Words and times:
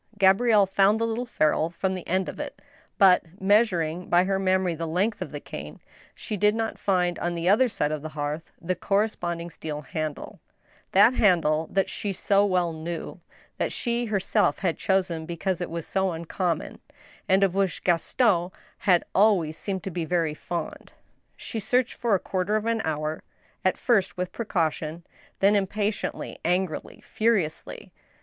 Gabrielle 0.17 0.65
found 0.65 0.99
the 0.99 1.05
little 1.05 1.27
ferule 1.27 1.69
from 1.69 1.93
the 1.93 2.07
end 2.07 2.27
of 2.27 2.39
it, 2.39 2.59
but, 2.97 3.21
measuring 3.39 4.09
by 4.09 4.23
her 4.23 4.39
memory 4.39 4.73
the 4.73 4.87
length 4.87 5.21
of 5.21 5.31
the 5.31 5.39
cane, 5.39 5.79
she 6.15 6.35
did 6.35 6.55
not 6.55 6.79
find, 6.79 7.19
on 7.19 7.35
the 7.35 7.47
other 7.47 7.69
side 7.69 7.91
of 7.91 8.01
the 8.01 8.09
hearth, 8.09 8.51
the 8.59 8.73
corresponding 8.73 9.51
steel 9.51 9.81
handle— 9.81 10.39
that 10.93 11.13
handle 11.13 11.67
that 11.71 11.87
she 11.87 12.11
so 12.11 12.43
well 12.43 12.73
knew; 12.73 13.19
that 13.59 13.71
she 13.71 14.05
herself 14.05 14.57
had 14.57 14.75
chosen 14.75 15.27
because 15.27 15.61
it 15.61 15.69
was 15.69 15.85
so 15.85 16.07
uncom 16.07 16.57
mon, 16.57 16.79
and 17.29 17.43
of 17.43 17.53
which 17.53 17.83
Gaston 17.83 18.49
had 18.79 19.03
always 19.13 19.55
seemed 19.55 19.83
to 19.83 19.91
be 19.91 20.03
very 20.03 20.33
fond. 20.33 20.91
She 21.37 21.59
searched 21.59 21.93
for 21.93 22.15
a 22.15 22.19
quarter 22.19 22.55
of 22.55 22.65
an 22.65 22.81
hour, 22.83 23.21
at 23.63 23.77
first 23.77 24.17
with 24.17 24.31
precaution, 24.31 25.03
then 25.41 25.55
impatiently, 25.55 26.39
angrily, 26.43 27.01
furiously. 27.01 27.91